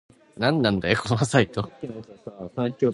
[0.37, 1.71] なんなんだよこのサイト